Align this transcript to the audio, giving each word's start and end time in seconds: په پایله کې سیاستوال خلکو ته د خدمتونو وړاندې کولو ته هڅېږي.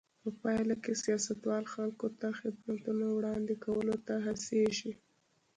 په 0.21 0.29
پایله 0.41 0.75
کې 0.83 0.91
سیاستوال 1.03 1.63
خلکو 1.73 2.07
ته 2.19 2.27
د 2.31 2.35
خدمتونو 2.39 3.05
وړاندې 3.17 3.53
کولو 3.65 3.95
ته 4.07 4.15
هڅېږي. 4.25 4.91